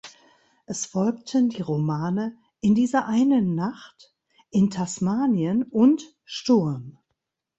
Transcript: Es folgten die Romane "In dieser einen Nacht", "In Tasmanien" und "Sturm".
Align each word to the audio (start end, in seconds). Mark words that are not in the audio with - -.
Es 0.65 0.87
folgten 0.87 1.49
die 1.49 1.61
Romane 1.61 2.35
"In 2.59 2.73
dieser 2.73 3.05
einen 3.05 3.53
Nacht", 3.53 4.11
"In 4.49 4.71
Tasmanien" 4.71 5.61
und 5.61 6.15
"Sturm". 6.25 6.97